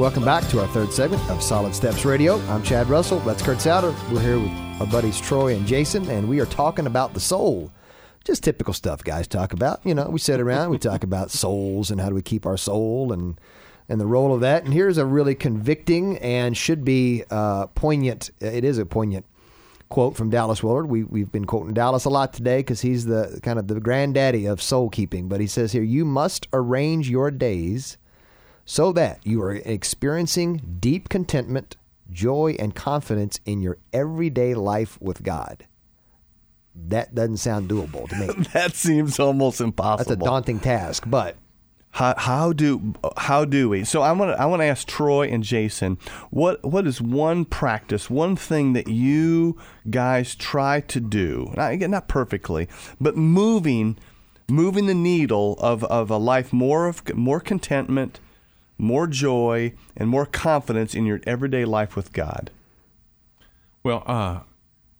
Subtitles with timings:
[0.00, 2.40] Welcome back to our third segment of Solid Steps Radio.
[2.46, 3.18] I'm Chad Russell.
[3.18, 3.94] That's Kurt Souter.
[4.10, 7.70] We're here with our buddies Troy and Jason, and we are talking about the soul.
[8.24, 9.84] Just typical stuff guys talk about.
[9.84, 12.56] You know, we sit around, we talk about souls and how do we keep our
[12.56, 13.38] soul and
[13.90, 14.64] and the role of that.
[14.64, 18.30] And here's a really convicting and should be uh, poignant.
[18.40, 19.26] It is a poignant
[19.90, 20.88] quote from Dallas Willard.
[20.88, 24.46] We we've been quoting Dallas a lot today because he's the kind of the granddaddy
[24.46, 25.28] of soul keeping.
[25.28, 27.98] But he says here, you must arrange your days
[28.70, 31.76] so that you are experiencing deep contentment,
[32.08, 35.66] joy, and confidence in your everyday life with God.
[36.76, 38.44] That doesn't sound doable to me.
[38.52, 40.14] that seems almost impossible.
[40.14, 41.34] That's a daunting task, but
[41.90, 43.82] how, how do how do we?
[43.82, 45.98] So I want to I want to ask Troy and Jason
[46.30, 49.58] what what is one practice, one thing that you
[49.90, 51.52] guys try to do?
[51.56, 52.68] Not, again, not perfectly,
[53.00, 53.98] but moving
[54.48, 58.20] moving the needle of, of a life more of more contentment,
[58.80, 62.50] more joy, and more confidence in your everyday life with God.
[63.82, 64.40] Well, uh,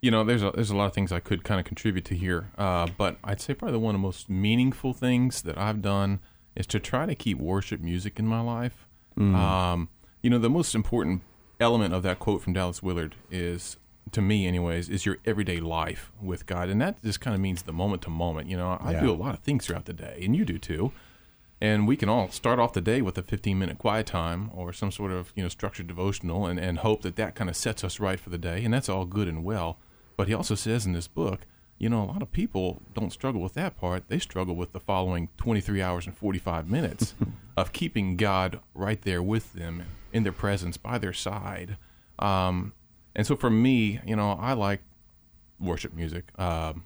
[0.00, 2.14] you know, there's a, there's a lot of things I could kind of contribute to
[2.14, 6.20] here, uh, but I'd say probably one of the most meaningful things that I've done
[6.54, 8.86] is to try to keep worship music in my life.
[9.18, 9.34] Mm.
[9.34, 9.88] Um,
[10.22, 11.22] you know, the most important
[11.58, 13.76] element of that quote from Dallas Willard is,
[14.12, 17.62] to me, anyways, is your everyday life with God, and that just kind of means
[17.62, 18.48] the moment to moment.
[18.48, 19.00] You know, I yeah.
[19.00, 20.92] do a lot of things throughout the day, and you do too.
[21.60, 24.72] And we can all start off the day with a 15 minute quiet time or
[24.72, 27.84] some sort of you know structured devotional, and, and hope that that kind of sets
[27.84, 29.78] us right for the day, and that's all good and well.
[30.16, 31.40] But he also says in this book,
[31.80, 34.08] you know, a lot of people don't struggle with that part.
[34.08, 37.14] They struggle with the following 23 hours and 45 minutes
[37.56, 41.78] of keeping God right there with them in their presence, by their side.
[42.18, 42.74] Um,
[43.16, 44.82] and so for me, you know, I like
[45.58, 46.24] worship music.
[46.38, 46.84] Um,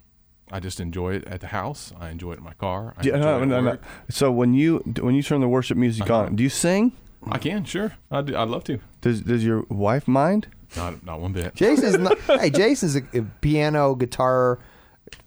[0.51, 1.91] I just enjoy it at the house.
[1.99, 2.93] I enjoy it in my car.
[2.97, 3.77] I yeah, no, no, no.
[4.09, 6.25] So when you when you turn the worship music uh-huh.
[6.25, 6.91] on, do you sing?
[7.27, 7.93] I can, sure.
[8.11, 8.79] I do, I'd love to.
[9.01, 10.47] Does Does your wife mind?
[10.75, 11.55] Not not one bit.
[11.55, 14.59] Jason's not, hey, Jason's a, a piano, guitar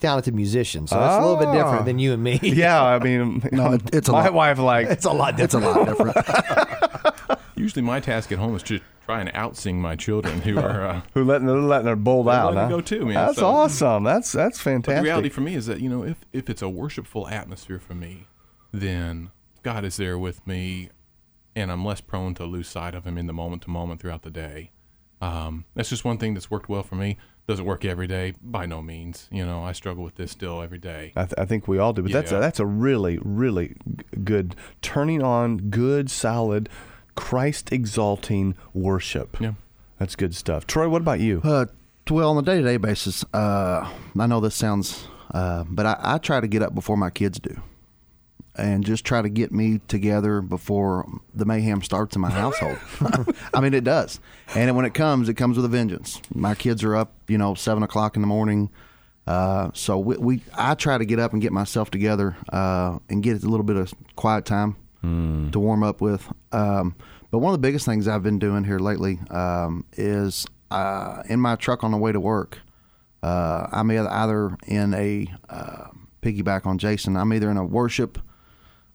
[0.00, 2.38] talented musician, so that's a little bit different than you and me.
[2.42, 5.36] Yeah, I mean, no, it's a my lot, wife like it's a lot.
[5.36, 5.48] Different.
[5.48, 6.67] It's a lot different.
[7.58, 11.00] Usually, my task at home is to try and outsing my children who are uh,
[11.14, 12.54] who letting letting her bold out.
[12.54, 12.68] Huh?
[12.68, 13.14] Go too, man.
[13.14, 14.04] That's so, awesome.
[14.04, 15.02] That's that's fantastic.
[15.02, 17.94] the reality for me is that you know if if it's a worshipful atmosphere for
[17.94, 18.26] me,
[18.72, 19.30] then
[19.62, 20.90] God is there with me,
[21.56, 24.22] and I'm less prone to lose sight of Him in the moment to moment throughout
[24.22, 24.72] the day.
[25.20, 27.18] Um, that's just one thing that's worked well for me.
[27.48, 28.34] Does it work every day?
[28.42, 29.26] By no means.
[29.32, 31.12] You know, I struggle with this still every day.
[31.16, 32.20] I, th- I think we all do, but yeah.
[32.20, 33.74] that's a, that's a really really
[34.22, 36.68] good turning on good solid
[37.18, 39.40] Christ exalting worship.
[39.40, 39.54] Yeah,
[39.98, 40.68] that's good stuff.
[40.68, 41.40] Troy, what about you?
[41.42, 41.66] Uh,
[42.08, 45.98] well, on a day to day basis, uh, I know this sounds, uh, but I,
[46.00, 47.60] I try to get up before my kids do
[48.54, 52.78] and just try to get me together before the mayhem starts in my household.
[53.52, 54.20] I mean, it does.
[54.54, 56.22] And when it comes, it comes with a vengeance.
[56.32, 58.70] My kids are up, you know, seven o'clock in the morning.
[59.26, 63.24] Uh, so we, we, I try to get up and get myself together uh, and
[63.24, 65.52] get a little bit of quiet time mm.
[65.52, 66.26] to warm up with.
[66.52, 66.94] Um,
[67.30, 71.40] but one of the biggest things I've been doing here lately um, is uh, in
[71.40, 72.58] my truck on the way to work.
[73.22, 75.88] Uh, I'm either in a uh,
[76.22, 77.16] piggyback on Jason.
[77.16, 78.18] I'm either in a worship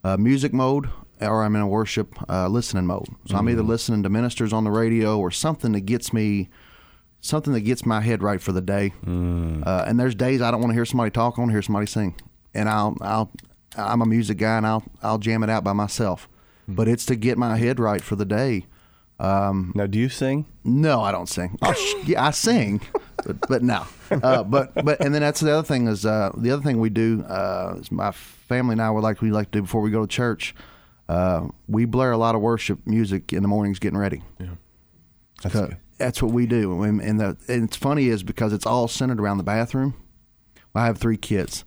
[0.02, 0.88] uh, music mode
[1.20, 3.06] or I'm in a worship uh, listening mode.
[3.06, 3.36] So mm-hmm.
[3.36, 3.68] I'm either mm.
[3.68, 6.48] listening to ministers on the radio or something that gets me
[7.20, 8.92] something that gets my head right for the day.
[9.06, 9.66] Mm.
[9.66, 11.34] Uh, and there's days I don't want to hear somebody talk.
[11.36, 12.14] I want to hear somebody sing,
[12.52, 13.30] and I'll I'll
[13.76, 16.28] I'm a music guy and I'll I'll jam it out by myself.
[16.68, 16.76] Mm.
[16.76, 18.66] But it's to get my head right for the day.
[19.20, 20.46] Um, now, do you sing?
[20.64, 21.56] No, I don't sing.
[21.74, 22.80] sh- yeah, I sing,
[23.24, 23.86] but, but no.
[24.10, 26.90] Uh, but but and then that's the other thing is uh, the other thing we
[26.90, 29.90] do uh, is my family and I would like we like to do before we
[29.90, 30.54] go to church.
[31.08, 34.22] Uh, we blare a lot of worship music in the mornings getting ready.
[34.40, 34.54] Yeah,
[35.42, 36.82] that's, uh, that's what we do.
[36.82, 39.94] And, and, the, and it's funny is because it's all centered around the bathroom.
[40.74, 41.64] I have three kids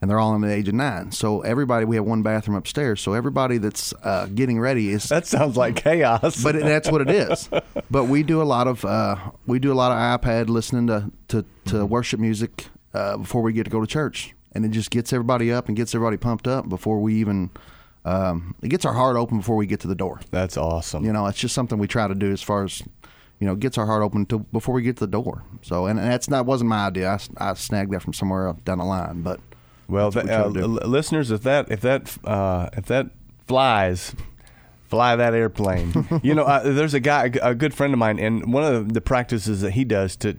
[0.00, 1.10] and they're all under the age of nine.
[1.10, 3.00] So everybody, we have one bathroom upstairs.
[3.00, 7.00] So everybody that's uh, getting ready is that sounds like chaos, but it, that's what
[7.00, 7.48] it is.
[7.90, 11.10] But we do a lot of uh, we do a lot of iPad listening to
[11.28, 11.88] to, to mm-hmm.
[11.88, 15.50] worship music uh, before we get to go to church, and it just gets everybody
[15.50, 17.50] up and gets everybody pumped up before we even.
[18.04, 20.20] Um, it gets our heart open before we get to the door.
[20.30, 21.04] That's awesome.
[21.04, 22.82] You know, it's just something we try to do as far as
[23.40, 25.44] you know, gets our heart open to, before we get to the door.
[25.62, 27.08] So, and, and that's not wasn't my idea.
[27.10, 29.40] I, I snagged that from somewhere down the line, but
[29.88, 33.10] well, the, uh, listeners, if that if that uh, if that
[33.46, 34.14] flies,
[34.88, 36.06] fly that airplane.
[36.22, 39.00] you know, uh, there's a guy, a good friend of mine, and one of the
[39.00, 40.34] practices that he does to,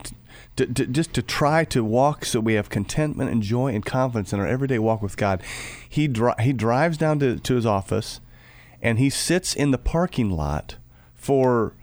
[0.55, 4.33] to, to, just to try to walk so we have contentment and joy and confidence
[4.33, 5.41] in our everyday walk with God.
[5.87, 8.21] He dri- he drives down to, to his office,
[8.81, 10.77] and he sits in the parking lot
[11.15, 11.73] for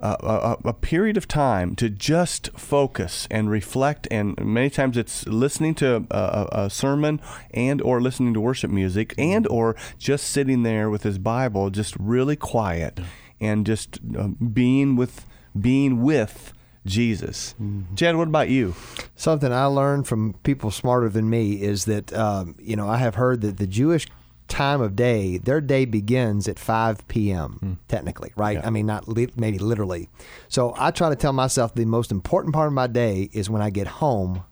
[0.00, 5.74] a, a period of time to just focus and reflect and many times it's listening
[5.74, 7.20] to a, a, sermon
[7.52, 11.96] and or listening to worship music and or just sitting there with his bible just
[11.98, 13.00] really quiet
[13.40, 15.26] and just uh, being with
[15.58, 16.52] being with
[16.84, 17.54] jesus.
[17.60, 17.94] Mm-hmm.
[17.94, 18.74] chad what about you?
[19.14, 23.14] Something i learned from people smarter than me is that um, you know i have
[23.14, 24.06] heard that the jewish
[24.48, 27.58] time of day, their day begins at 5 p.m.
[27.62, 27.78] Mm.
[27.88, 28.58] technically, right?
[28.58, 28.66] Yeah.
[28.66, 30.08] I mean, not li- maybe literally.
[30.48, 33.62] So I try to tell myself the most important part of my day is when
[33.62, 34.44] I get home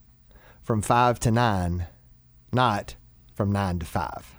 [0.62, 1.86] from 5 to 9,
[2.52, 2.96] not
[3.34, 4.34] from 9 to 5.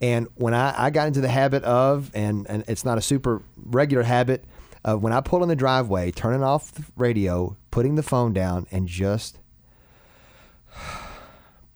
[0.00, 3.42] And when I, I got into the habit of, and, and it's not a super
[3.56, 4.44] regular habit,
[4.82, 8.66] of when I pull in the driveway, turning off the radio, putting the phone down,
[8.70, 9.38] and just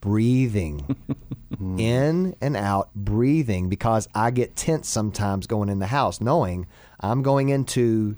[0.05, 0.97] breathing
[1.79, 6.67] in and out, breathing because I get tense sometimes going in the house, knowing
[7.01, 8.17] I'm going into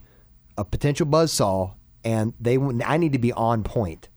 [0.58, 1.74] a potential buzz saw
[2.04, 4.08] and they I need to be on point.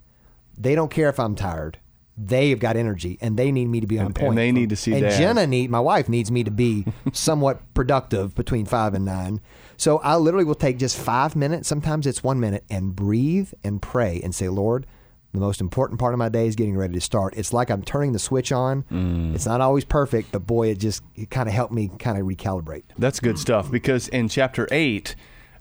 [0.58, 1.78] They don't care if I'm tired.
[2.18, 4.30] They've got energy and they need me to be on and, point.
[4.30, 4.98] And they need to see that.
[4.98, 5.18] and that.
[5.18, 9.42] Jenna need my wife needs me to be somewhat productive between five and nine.
[9.78, 11.70] So I literally will take just five minutes.
[11.70, 14.86] Sometimes it's one minute and breathe and pray and say, Lord,
[15.34, 17.36] the most important part of my day is getting ready to start.
[17.38, 18.84] It's like I'm turning the switch on.
[18.92, 19.36] Mm.
[19.36, 22.26] It's not always perfect, but boy, it just it kind of helped me kind of
[22.26, 22.84] recalibrate.
[22.98, 25.16] That's good stuff because in chapter eight,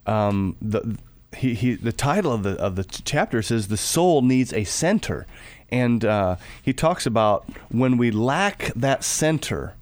[0.07, 0.99] um, the
[1.37, 5.27] he, he the title of the of the chapter says the soul needs a center,
[5.71, 9.75] and uh, he talks about when we lack that center,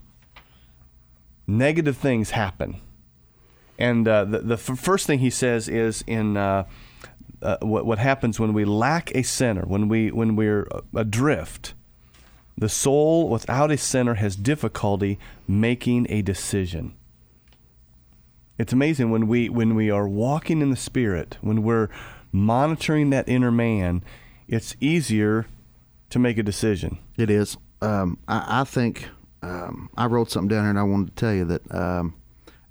[1.47, 2.81] negative things happen.
[3.79, 6.65] And uh, the the f- first thing he says is in uh,
[7.43, 11.75] uh, what, what happens when we lack a center, when, we, when we're adrift.
[12.59, 16.95] The soul without a center has difficulty making a decision.
[18.59, 21.91] It's amazing when we when we are walking in the spirit, when we're
[22.33, 24.03] monitoring that inner man,
[24.49, 25.47] it's easier
[26.11, 26.99] to make a decision.
[27.19, 27.57] It is.
[27.83, 29.11] Um, I, I, think
[29.43, 32.15] um, I wrote something down here, and I wanted to tell you that um,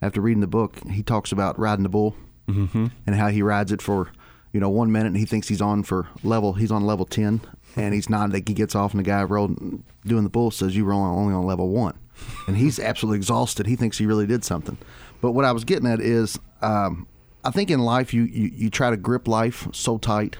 [0.02, 2.16] after reading the book, he talks about riding the bull
[2.48, 2.88] mm-hmm.
[3.06, 4.12] and how he rides it for
[4.56, 7.42] you know, one minute he thinks he's on for level, he's on level 10,
[7.76, 8.32] and he's not.
[8.32, 11.34] Like he gets off, and the guy rolling, doing the bull says, You were only
[11.34, 12.00] on level one.
[12.48, 13.68] And he's absolutely exhausted.
[13.68, 14.78] He thinks he really did something.
[15.20, 17.06] But what I was getting at is, um,
[17.44, 20.38] I think in life, you, you, you try to grip life so tight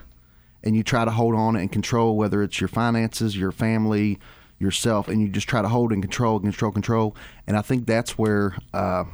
[0.64, 4.18] and you try to hold on and control, whether it's your finances, your family,
[4.58, 7.14] yourself, and you just try to hold and control, control, control.
[7.46, 9.04] And I think that's where uh,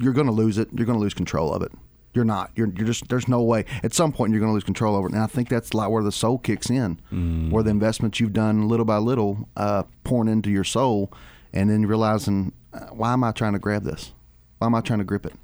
[0.00, 0.70] you're going to lose it.
[0.74, 1.70] You're going to lose control of it.
[2.12, 2.50] You're not.
[2.56, 3.08] You're, you're just.
[3.08, 3.64] There's no way.
[3.82, 5.12] At some point, you're going to lose control over it.
[5.12, 7.50] And I think that's like where the soul kicks in, mm.
[7.50, 11.12] where the investments you've done little by little, uh, pouring into your soul,
[11.52, 14.12] and then realizing, uh, why am I trying to grab this?
[14.58, 15.34] Why am I trying to grip it?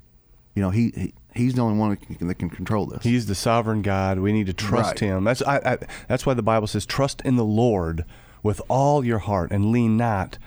[0.57, 3.05] You know, he, he he's the only one that can, that can, control this.
[3.05, 4.19] He's the sovereign God.
[4.19, 4.99] We need to trust right.
[5.01, 5.25] him.
[5.25, 5.79] That's I, I,
[6.09, 8.05] That's why the Bible says, "Trust in the Lord
[8.43, 10.39] with all your heart, and lean not."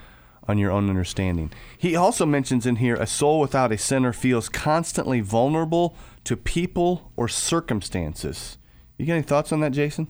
[0.50, 1.52] On your own understanding.
[1.78, 7.12] He also mentions in here a soul without a center feels constantly vulnerable to people
[7.16, 8.58] or circumstances.
[8.98, 10.08] You got any thoughts on that, Jason?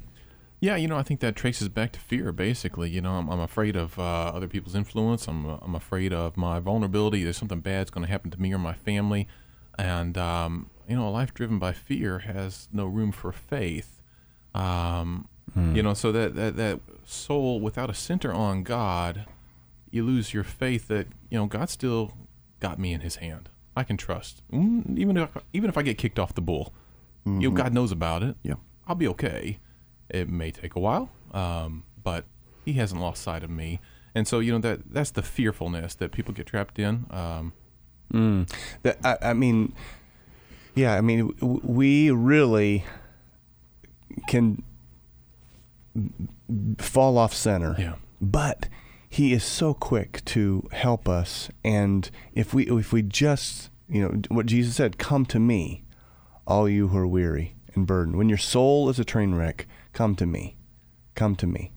[0.61, 2.31] Yeah, you know, I think that traces back to fear.
[2.31, 4.01] Basically, you know, I'm, I'm afraid of uh,
[4.33, 5.27] other people's influence.
[5.27, 7.23] I'm I'm afraid of my vulnerability.
[7.23, 9.27] There's something bad's going to happen to me or my family,
[9.77, 14.01] and um, you know, a life driven by fear has no room for faith.
[14.55, 15.75] Um, hmm.
[15.75, 19.25] You know, so that, that that soul without a center on God,
[19.91, 22.13] you lose your faith that you know God still
[22.59, 23.49] got me in His hand.
[23.75, 24.41] I can trust.
[24.51, 26.73] Mm, even if even if I get kicked off the bull,
[27.25, 27.41] mm-hmm.
[27.41, 28.35] you know, God knows about it.
[28.43, 28.55] Yeah,
[28.87, 29.59] I'll be okay.
[30.09, 32.25] It may take a while, um, but
[32.65, 33.79] He hasn't lost sight of me.
[34.15, 37.05] And so you know that that's the fearfulness that people get trapped in.
[37.11, 37.53] Um,
[38.11, 38.51] mm.
[38.83, 39.73] that, I, I mean,
[40.75, 42.85] yeah, I mean, we really
[44.27, 44.63] can
[46.77, 47.75] fall off center.
[47.77, 47.95] Yeah.
[48.21, 48.67] But
[49.09, 51.49] he is so quick to help us.
[51.63, 55.83] And if we if we just you know what jesus said come to me
[56.45, 58.17] all you who are weary and burdened.
[58.17, 60.57] When your soul is a train wreck come to me.
[61.15, 61.71] Come to me.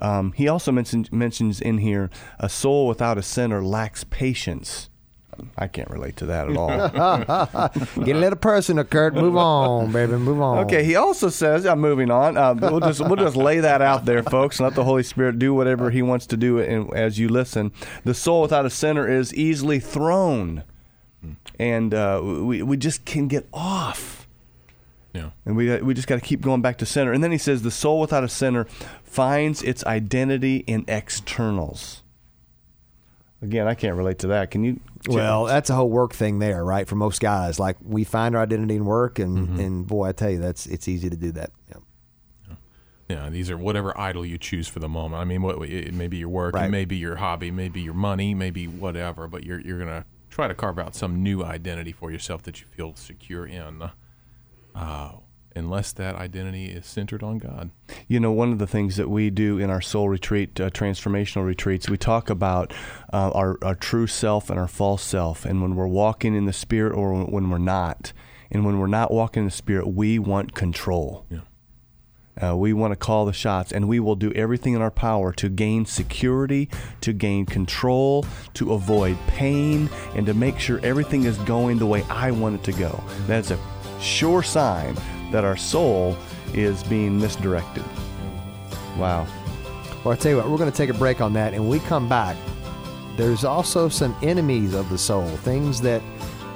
[0.00, 4.88] Um, he also mentions mentions in here a soul without a sinner lacks patience
[5.56, 6.68] I can't relate to that at all.
[8.04, 9.14] Get a little personal, Kurt.
[9.14, 10.12] Move on, baby.
[10.12, 10.58] Move on.
[10.58, 10.84] Okay.
[10.84, 14.22] He also says, "I'm moving on." Uh, we'll just we'll just lay that out there,
[14.22, 17.72] folks, let the Holy Spirit do whatever He wants to do in, as you listen.
[18.04, 20.64] The soul without a center is easily thrown,
[21.58, 24.26] and uh, we we just can get off.
[25.12, 25.30] Yeah.
[25.44, 27.12] And we we just got to keep going back to center.
[27.12, 28.66] And then he says, "The soul without a center
[29.02, 32.02] finds its identity in externals."
[33.40, 34.50] Again, I can't relate to that.
[34.50, 34.80] Can you?
[35.08, 36.88] Well, that's a whole work thing there, right?
[36.88, 39.60] For most guys, like we find our identity in work, and Mm-hmm.
[39.60, 41.50] and boy, I tell you, that's it's easy to do that.
[41.68, 42.54] Yeah.
[43.08, 45.22] Yeah, these are whatever idol you choose for the moment.
[45.22, 46.66] I mean, what it may be your work, Right.
[46.66, 49.26] it may be your hobby, maybe your money, maybe whatever.
[49.28, 52.66] But you're you're gonna try to carve out some new identity for yourself that you
[52.66, 53.82] feel secure in,
[54.74, 55.12] uh,
[55.58, 57.70] unless that identity is centered on God.
[58.06, 61.44] You know, one of the things that we do in our soul retreat, uh, transformational
[61.44, 62.72] retreats, we talk about
[63.12, 65.44] uh, our, our true self and our false self.
[65.44, 68.12] And when we're walking in the Spirit or when we're not.
[68.50, 71.26] And when we're not walking in the Spirit, we want control.
[71.28, 71.40] Yeah.
[72.40, 75.32] Uh, we want to call the shots, and we will do everything in our power
[75.32, 76.68] to gain security,
[77.00, 78.24] to gain control,
[78.54, 82.64] to avoid pain, and to make sure everything is going the way I want it
[82.72, 83.02] to go.
[83.26, 83.58] That's a
[84.00, 84.96] sure sign
[85.30, 86.16] that our soul
[86.54, 87.84] is being misdirected.
[88.96, 89.26] Wow.
[90.04, 91.80] Well, I tell you what, we're going to take a break on that, and we
[91.80, 92.36] come back.
[93.16, 96.02] There's also some enemies of the soul, things that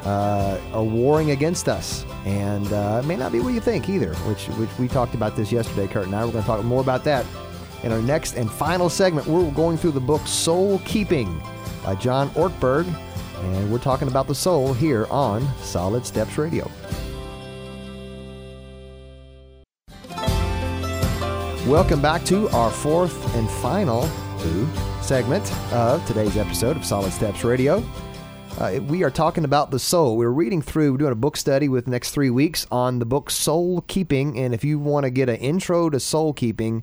[0.05, 4.14] uh, are warring against us, and uh, it may not be what you think either.
[4.14, 6.25] Which, which we talked about this yesterday, Kurt and I.
[6.25, 7.26] We're going to talk more about that
[7.83, 9.26] in our next and final segment.
[9.26, 11.43] We're going through the book Soul Keeping
[11.85, 12.87] by John Ortberg,
[13.41, 16.71] and we're talking about the soul here on Solid Steps Radio.
[21.66, 24.09] Welcome back to our fourth and final
[25.00, 27.85] segment of today's episode of Solid Steps Radio.
[28.59, 30.16] Uh, we are talking about the soul.
[30.16, 33.04] We're reading through, we're doing a book study with the next three weeks on the
[33.04, 34.37] book Soul Keeping.
[34.40, 36.83] And if you want to get an intro to soul keeping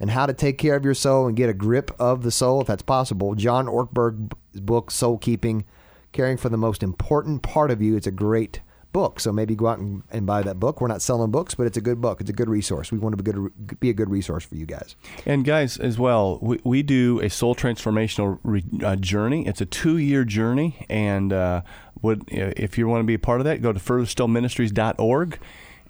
[0.00, 2.60] and how to take care of your soul and get a grip of the soul,
[2.60, 5.64] if that's possible, John Ortberg's book Soul Keeping,
[6.10, 7.96] caring for the most important part of you.
[7.96, 8.62] It's a great
[8.98, 9.20] book.
[9.20, 10.80] So maybe go out and, and buy that book.
[10.80, 12.20] We're not selling books, but it's a good book.
[12.20, 12.90] It's a good resource.
[12.90, 14.96] We want to be, good, be a good resource for you guys.
[15.24, 19.46] And guys, as well, we, we do a soul transformational re, uh, journey.
[19.46, 21.62] It's a two-year journey, and uh,
[22.02, 25.38] would if you want to be a part of that, go to furtherstillministries.org,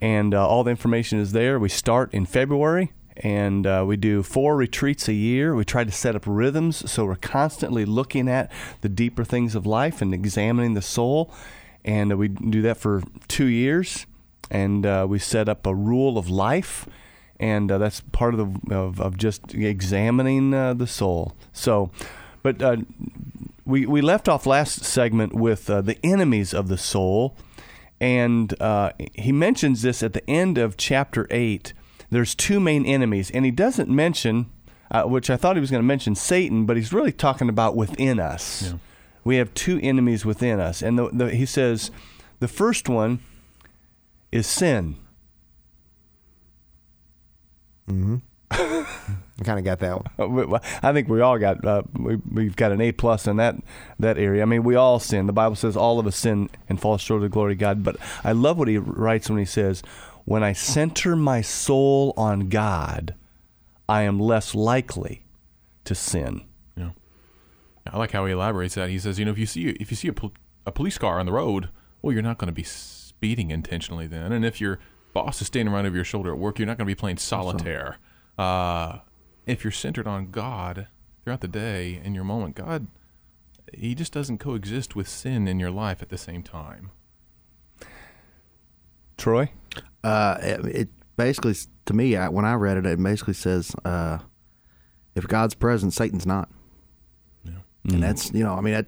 [0.02, 1.58] and uh, all the information is there.
[1.58, 2.92] We start in February.
[3.20, 5.52] And uh, we do four retreats a year.
[5.52, 8.48] We try to set up rhythms so we're constantly looking at
[8.80, 11.34] the deeper things of life and examining the soul.
[11.88, 14.06] And we do that for two years.
[14.50, 16.86] And uh, we set up a rule of life
[17.40, 21.36] and uh, that's part of the of, of just examining uh, the soul.
[21.52, 21.90] So,
[22.42, 22.78] but uh,
[23.64, 27.36] we we left off last segment with uh, the enemies of the soul,
[28.00, 31.72] and uh, he mentions this at the end of chapter eight.
[32.10, 34.50] There's two main enemies, and he doesn't mention,
[35.04, 38.18] which I thought he was going to mention Satan, but he's really talking about within
[38.18, 38.72] us.
[39.24, 41.90] We have two enemies within us, and the, the, he says
[42.40, 43.20] the first one
[44.32, 44.96] is sin.
[48.50, 50.60] I kind of got that one.
[50.82, 53.56] I think we all got uh, we, we've got an A plus in that
[53.98, 54.42] that area.
[54.42, 55.26] I mean, we all sin.
[55.26, 57.84] The Bible says all of us sin and fall short of the glory of God.
[57.84, 59.82] But I love what he writes when he says,
[60.24, 63.14] "When I center my soul on God,
[63.88, 65.24] I am less likely
[65.84, 66.42] to sin."
[67.88, 67.94] Yeah.
[67.94, 68.90] I like how he elaborates that.
[68.90, 70.32] He says, you know, if you see if you see a, pol-
[70.66, 71.70] a police car on the road,
[72.02, 74.32] well, you're not going to be speeding intentionally then.
[74.32, 74.78] And if your
[75.12, 77.16] boss is standing right over your shoulder at work, you're not going to be playing
[77.18, 77.98] solitaire.
[78.36, 78.98] Uh,
[79.46, 80.86] if you're centered on God
[81.24, 82.86] throughout the day in your moment, God,
[83.74, 86.90] He just doesn't coexist with sin in your life at the same time.
[89.16, 89.50] Troy,
[90.04, 91.54] Uh, it, it basically,
[91.86, 94.18] to me, I, when I read it, it basically says, uh,
[95.14, 96.48] if God's present, Satan's not.
[97.84, 98.86] And that's, you know, I mean, that,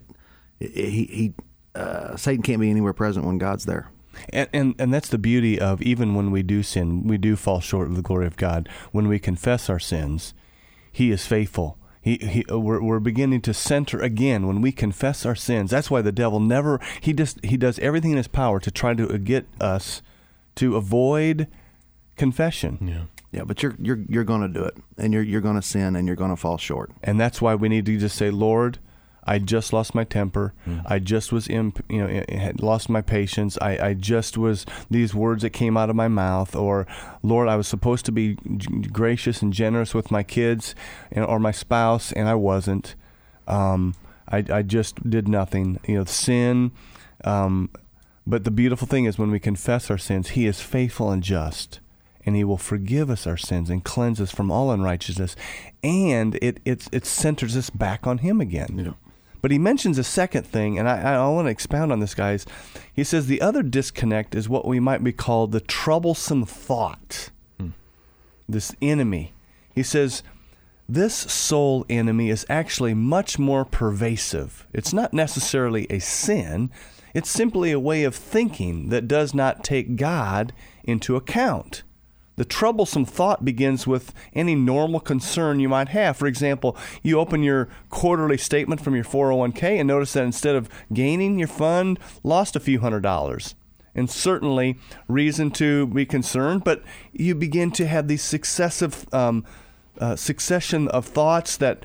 [0.59, 1.35] he, he
[1.75, 3.90] uh, Satan can't be anywhere present when God's there.
[4.32, 7.61] And, and and that's the beauty of even when we do sin, we do fall
[7.61, 8.68] short of the glory of God.
[8.92, 10.35] When we confess our sins,
[10.92, 11.78] He is faithful.
[12.02, 15.70] He, he we're, we're beginning to center again when we confess our sins.
[15.70, 18.94] That's why the devil never he just he does everything in his power to try
[18.94, 20.02] to get us
[20.56, 21.47] to avoid
[22.16, 22.78] confession.
[22.80, 23.19] Yeah.
[23.32, 25.94] Yeah, but you're you're you're going to do it, and you're you're going to sin,
[25.96, 26.90] and you're going to fall short.
[27.04, 28.78] and that's why we need to just say, Lord,
[29.22, 30.52] I just lost my temper.
[30.87, 33.56] I just was, imp- you know, had lost my patience.
[33.60, 36.88] I, I just was these words that came out of my mouth, or
[37.22, 40.75] Lord, I was supposed to be g- gracious and generous with my kids
[41.12, 42.96] and, or my spouse, and I wasn't.
[43.46, 43.94] Um,
[44.26, 45.78] I, I just did nothing.
[45.87, 46.72] You know, sin.
[47.25, 47.70] Um,
[48.26, 51.78] but the beautiful thing is when we confess our sins, He is faithful and just
[52.30, 55.34] and he will forgive us our sins and cleanse us from all unrighteousness.
[55.82, 58.94] And it it, it centers us back on him again.
[59.42, 62.46] But he mentions a second thing, and I, I want to expound on this, guys.
[62.94, 67.70] He says the other disconnect is what we might be called the troublesome thought, hmm.
[68.49, 69.32] this enemy.
[69.75, 70.22] He says
[70.88, 74.68] this soul enemy is actually much more pervasive.
[74.72, 76.70] It's not necessarily a sin,
[77.12, 80.52] it's simply a way of thinking that does not take God
[80.84, 81.82] into account.
[82.40, 86.16] The troublesome thought begins with any normal concern you might have.
[86.16, 90.70] For example, you open your quarterly statement from your 401k and notice that instead of
[90.90, 93.56] gaining, your fund lost a few hundred dollars.
[93.94, 96.82] And certainly reason to be concerned, but
[97.12, 99.44] you begin to have these successive um,
[99.99, 101.85] uh, succession of thoughts that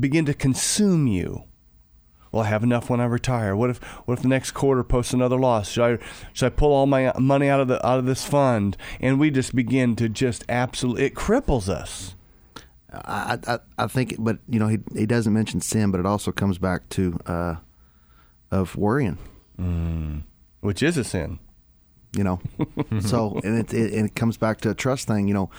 [0.00, 1.44] begin to consume you.
[2.32, 3.54] Well, I have enough when I retire.
[3.54, 5.70] What if what if the next quarter posts another loss?
[5.70, 8.78] Should I should I pull all my money out of the out of this fund?
[9.00, 12.14] And we just begin to just absolutely it cripples us.
[12.92, 16.32] I, I, I think, but you know, he he doesn't mention sin, but it also
[16.32, 17.56] comes back to uh,
[18.50, 19.18] of worrying.
[19.60, 20.22] Mm.
[20.60, 21.38] Which is a sin.
[22.16, 22.40] You know,
[23.00, 25.28] so and it, it and it comes back to a trust thing.
[25.28, 25.50] You know,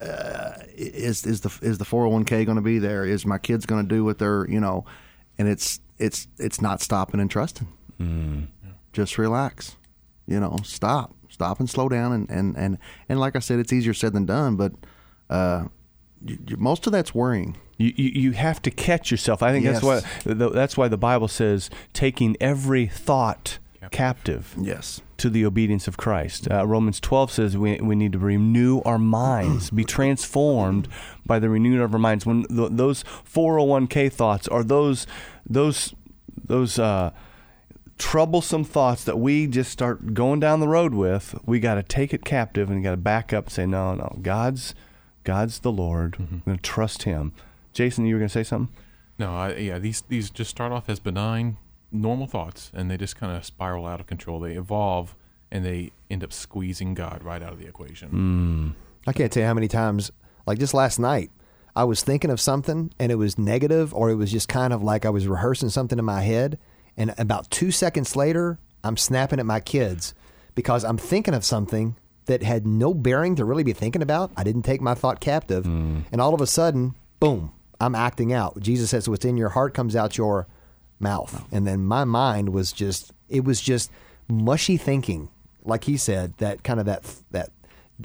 [0.00, 3.04] uh, is is the is the four hundred one k going to be there?
[3.04, 4.84] Is my kids going to do what they're you know?
[5.38, 7.68] And it's it's it's not stopping and trusting.
[8.00, 8.48] Mm.
[8.92, 9.76] Just relax.
[10.26, 12.78] You know, stop, stop and slow down, and and and
[13.08, 14.56] and like I said, it's easier said than done.
[14.56, 14.72] But
[15.28, 15.64] uh,
[16.24, 17.56] you, you, most of that's worrying.
[17.78, 19.42] You, you, you have to catch yourself.
[19.42, 19.80] I think Yes.
[19.80, 23.58] that's why that's why the Bible says taking every thought
[23.90, 25.00] captive Yes.
[25.20, 26.50] To the obedience of Christ.
[26.50, 30.88] Uh, Romans 12 says we, we need to renew our minds, be transformed
[31.26, 32.24] by the renewing of our minds.
[32.24, 35.06] When th- those 401k thoughts are those
[35.48, 35.94] those
[36.42, 37.10] those uh,
[37.98, 42.14] troublesome thoughts that we just start going down the road with, we got to take
[42.14, 44.74] it captive and got to back up and say, no, no, God's
[45.22, 46.16] God's the Lord.
[46.18, 47.32] I'm going to trust Him.
[47.74, 48.74] Jason, you were going to say something?
[49.18, 51.58] No, I, yeah, these these just start off as benign,
[51.92, 54.40] normal thoughts, and they just kind of spiral out of control.
[54.40, 55.14] They evolve,
[55.50, 58.08] and they end up squeezing God right out of the equation.
[58.08, 58.68] Hmm.
[59.06, 60.10] I can't tell you how many times,
[60.46, 61.30] like just last night,
[61.74, 64.82] I was thinking of something and it was negative, or it was just kind of
[64.82, 66.58] like I was rehearsing something in my head.
[66.96, 70.14] And about two seconds later, I'm snapping at my kids
[70.54, 74.30] because I'm thinking of something that had no bearing to really be thinking about.
[74.36, 75.64] I didn't take my thought captive.
[75.64, 76.00] Hmm.
[76.12, 78.60] And all of a sudden, boom, I'm acting out.
[78.60, 80.46] Jesus says, What's in your heart comes out your
[81.00, 81.44] mouth.
[81.50, 83.90] And then my mind was just, it was just
[84.28, 85.28] mushy thinking.
[85.64, 87.50] Like he said, that kind of that, that,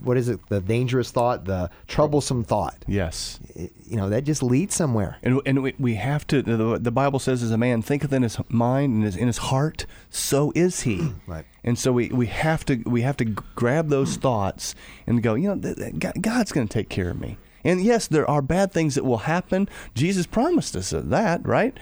[0.03, 0.39] what is it?
[0.49, 2.83] The dangerous thought, the troublesome thought.
[2.87, 3.39] Yes.
[3.55, 5.17] It- you know, that just leads somewhere.
[5.21, 8.23] And, and we, we have to, the, the Bible says, as a man thinketh in
[8.23, 11.11] his mind and is in his heart, so is he.
[11.27, 11.45] Right.
[11.63, 14.75] And so we, we have to we have to grab those thoughts
[15.07, 17.37] and go, you know, th- th- God's going to take care of me.
[17.65, 19.67] And yes, there are bad things that will happen.
[19.95, 21.75] Jesus promised us that, right?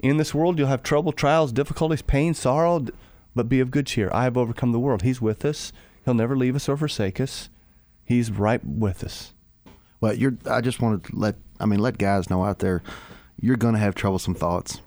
[0.00, 2.84] In this world, you'll have trouble, trials, difficulties, pain, sorrow,
[3.34, 4.10] but be of good cheer.
[4.12, 5.02] I have overcome the world.
[5.02, 5.72] He's with us.
[6.04, 7.48] He'll never leave us or forsake us.
[8.04, 9.32] He's right with us.
[10.00, 10.36] Well, you're.
[10.50, 11.36] I just wanted to let.
[11.60, 12.82] I mean, let guys know out there,
[13.40, 14.80] you're going to have troublesome thoughts.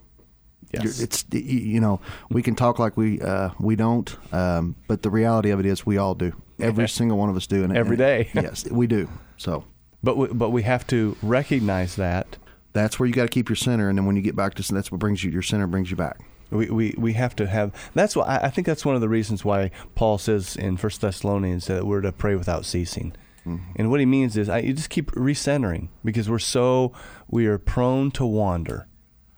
[0.73, 0.83] Yes.
[0.83, 5.09] You're- It's you know we can talk like we uh, we don't, um, but the
[5.09, 6.33] reality of it is we all do.
[6.59, 8.29] Every single one of us do, and Every and- day.
[8.33, 9.09] yes, we do.
[9.37, 9.65] So
[10.03, 12.37] But we, but we have to recognize that
[12.73, 14.73] that's where you got to keep your center, and then when you get back to
[14.73, 16.19] that's what brings you your center brings you back.
[16.49, 19.45] We, we, we have to have that's why I think that's one of the reasons
[19.45, 23.13] why Paul says in First Thessalonians that we're to pray without ceasing.
[23.45, 23.71] Mm-hmm.
[23.77, 26.91] And what he means is I, you just keep recentering because we're so
[27.29, 28.87] we are prone to wander.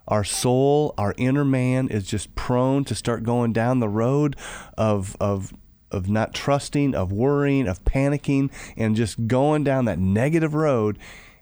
[0.08, 4.36] Our soul, our inner man is just prone to start going down the road
[4.78, 5.54] of of
[5.94, 10.98] of not trusting, of worrying, of panicking, and just going down that negative road.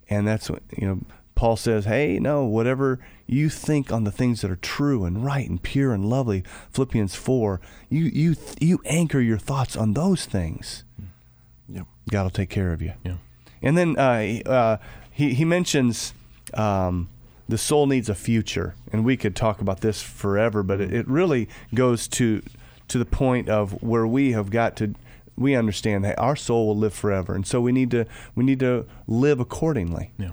[0.10, 1.00] And that's what you know.
[1.34, 5.50] Paul says, "Hey, no, whatever you think on the things that are true and right
[5.50, 7.60] and pure and lovely." Philippians four.
[7.90, 10.84] You you you anchor your thoughts on those things.
[11.68, 11.86] Yep.
[12.12, 12.94] God will take care of you.
[13.04, 13.16] Yeah.
[13.64, 14.78] And then uh, he- uh,
[15.10, 16.14] he he mentions
[16.54, 17.10] um,
[17.50, 21.08] the soul needs a future, and we could talk about this forever, but it, it
[21.08, 22.42] really goes to
[22.92, 24.94] to the point of where we have got to.
[25.38, 28.60] We understand that our soul will live forever, and so we need to we need
[28.60, 30.12] to live accordingly.
[30.18, 30.32] Yeah.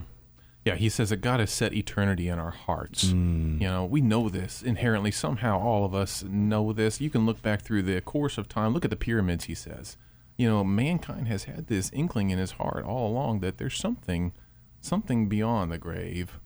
[0.64, 3.04] Yeah, he says that God has set eternity in our hearts.
[3.06, 3.58] Mm.
[3.58, 5.10] You know, we know this inherently.
[5.10, 7.00] Somehow, all of us know this.
[7.00, 8.74] You can look back through the course of time.
[8.74, 9.96] Look at the pyramids, he says.
[10.36, 14.34] You know, mankind has had this inkling in his heart all along that there's something,
[14.82, 16.38] something beyond the grave.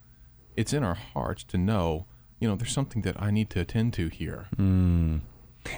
[0.57, 2.07] It's in our hearts to know,
[2.39, 4.47] you know, there's something that I need to attend to here.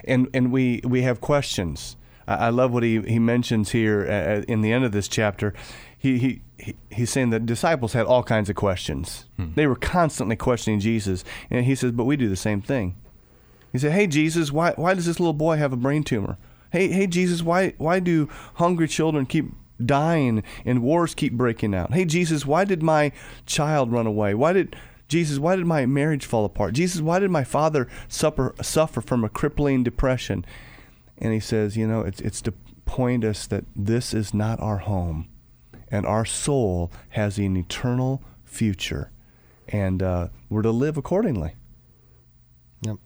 [0.03, 1.95] And and we we have questions.
[2.27, 5.53] I, I love what he, he mentions here uh, in the end of this chapter.
[5.97, 9.25] He, he he he's saying that disciples had all kinds of questions.
[9.55, 12.95] They were constantly questioning Jesus, and he says, "But we do the same thing."
[13.71, 16.37] He said, "Hey Jesus, why why does this little boy have a brain tumor?
[16.71, 19.51] Hey hey Jesus, why why do hungry children keep
[19.83, 21.93] dying and wars keep breaking out.
[21.93, 23.11] Hey, Jesus, why did my
[23.45, 24.33] child run away?
[24.33, 24.75] Why did
[25.07, 26.73] Jesus, why did my marriage fall apart?
[26.73, 30.45] Jesus, why did my father suffer suffer from a crippling depression?
[31.17, 32.53] And he says, you know, it's it's to
[32.85, 35.27] point us that this is not our home,
[35.89, 39.11] and our soul has an eternal future,
[39.67, 41.55] and uh, we're to live accordingly.
[42.81, 42.97] Yep.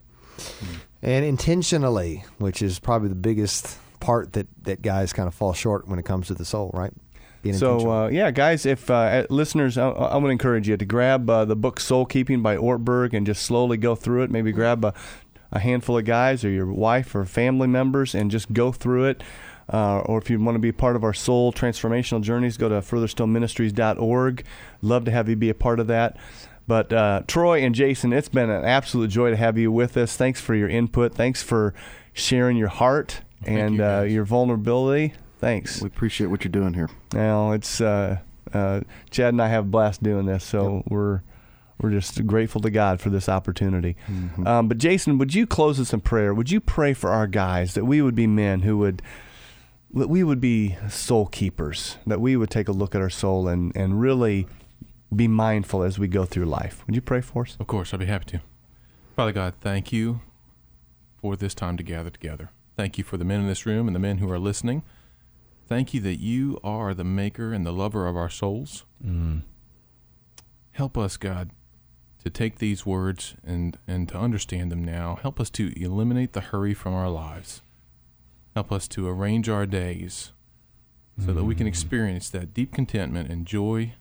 [1.02, 5.88] And intentionally, which is probably the biggest part that, that guys kind of fall short
[5.88, 6.94] when it comes to the soul, right?
[7.41, 11.30] Being So uh, yeah, guys, if uh, listeners, I, want to encourage you to grab
[11.30, 14.32] uh, the book Soul Keeping by Ortberg and just slowly go through it.
[14.32, 14.93] Maybe grab a,
[15.52, 19.23] a handful of guys or your wife or family members and just go through it.
[19.71, 22.75] Uh, or if you want to be part of our soul transformational journeys, go to
[22.75, 24.43] furtherstillministries.org.
[24.82, 26.17] Love to have you be a part of that.
[26.67, 30.15] But uh, Troy and Jason, it's been an absolute joy to have you with us.
[30.15, 31.13] Thanks for your input.
[31.13, 31.73] Thanks for
[32.13, 35.13] sharing your heart Thank and you, uh, your vulnerability.
[35.39, 35.82] Thanks.
[35.82, 36.89] We appreciate what you're doing here.
[37.13, 38.19] Well, it's uh,
[38.54, 41.21] uh, Chad and I have a blast doing this, so we're
[41.80, 43.95] we're just grateful to God for this opportunity.
[44.45, 46.34] Um, but Jason, would you close us in prayer?
[46.34, 49.02] Would you pray for our guys that we would be men who would
[49.93, 53.47] that we would be soul keepers, that we would take a look at our soul
[53.47, 54.45] and and really
[55.15, 56.84] be mindful as we go through life.
[56.86, 57.56] Would you pray for us?
[57.60, 58.41] Of course, I'd be happy to.
[59.15, 60.19] Father God, thank you
[61.21, 62.49] for this time to gather together.
[62.78, 64.84] Thank you for the men in this room and the men who are listening.
[65.70, 68.86] Thank you that you are the maker and the lover of our souls.
[69.06, 69.44] Mm.
[70.72, 71.52] Help us, God,
[72.24, 75.20] to take these words and, and to understand them now.
[75.22, 77.62] Help us to eliminate the hurry from our lives.
[78.56, 80.32] Help us to arrange our days
[81.24, 81.70] so that we can mm.
[81.70, 83.94] experience that deep contentment and joy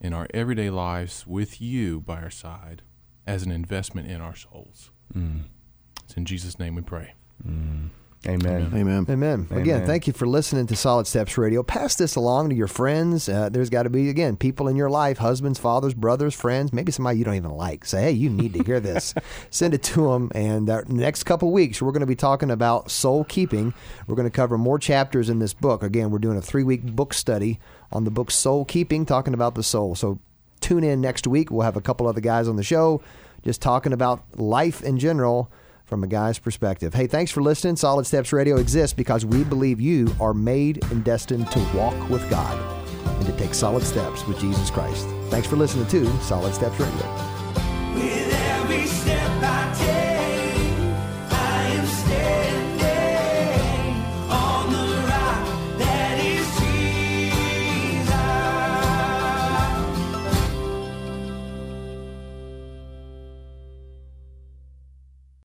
[0.00, 2.82] in our everyday lives with you by our side
[3.24, 4.90] as an investment in our souls.
[5.16, 5.42] Mm.
[6.02, 7.12] It's in Jesus' name we pray.
[8.26, 8.72] Amen.
[8.74, 9.06] Amen.
[9.08, 9.46] Amen.
[9.50, 11.62] Again, thank you for listening to Solid Steps Radio.
[11.62, 13.28] Pass this along to your friends.
[13.28, 16.90] Uh, there's got to be, again, people in your life husbands, fathers, brothers, friends, maybe
[16.90, 17.84] somebody you don't even like.
[17.84, 19.14] Say, hey, you need to hear this.
[19.50, 20.32] Send it to them.
[20.34, 23.72] And uh, next couple weeks, we're going to be talking about soul keeping.
[24.08, 25.84] We're going to cover more chapters in this book.
[25.84, 27.60] Again, we're doing a three week book study
[27.92, 29.94] on the book Soul Keeping, talking about the soul.
[29.94, 30.18] So
[30.60, 31.50] tune in next week.
[31.50, 33.00] We'll have a couple other guys on the show
[33.44, 35.50] just talking about life in general
[35.88, 36.92] from a guy's perspective.
[36.92, 37.76] Hey, thanks for listening.
[37.76, 42.28] Solid Steps Radio exists because we believe you are made and destined to walk with
[42.30, 42.56] God
[43.06, 45.08] and to take solid steps with Jesus Christ.
[45.30, 47.47] Thanks for listening to Solid Steps Radio.